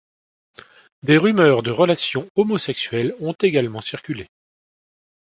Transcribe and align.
Des 1.03 1.15
rumeurs 1.19 1.61
de 1.61 1.69
relations 1.69 2.27
homosexuelles 2.35 3.13
ont 3.19 3.35
également 3.39 3.81
circulé. 3.81 4.27